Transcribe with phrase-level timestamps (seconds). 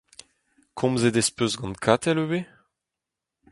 [0.77, 2.45] Komzet ez peus gant Katell ivez?